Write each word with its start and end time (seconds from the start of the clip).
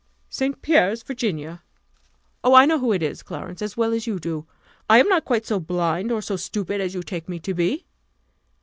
"St. 0.29 0.63
Pierre's 0.63 1.03
Virginia! 1.03 1.61
Oh, 2.43 2.55
I 2.55 2.65
know 2.65 2.79
who 2.79 2.91
it 2.91 3.03
is, 3.03 3.21
Clarence, 3.21 3.61
as 3.61 3.77
well 3.77 3.93
as 3.93 4.07
you 4.07 4.17
do. 4.19 4.47
I 4.89 4.97
am 4.97 5.07
not 5.07 5.25
quite 5.25 5.45
so 5.45 5.59
blind, 5.59 6.11
or 6.11 6.23
so 6.23 6.37
stupid, 6.37 6.81
as 6.81 6.95
you 6.95 7.03
take 7.03 7.29
me 7.29 7.37
to 7.37 7.53
be." 7.53 7.85